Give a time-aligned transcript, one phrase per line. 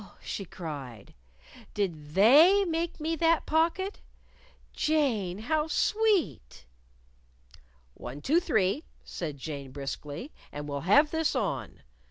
[0.23, 1.13] she cried;
[1.75, 4.01] "did They make me that pocket?
[4.73, 6.65] Jane, how sweet!"
[7.93, 11.83] "One, two, three," said Jane, briskly, "and we'll have this on!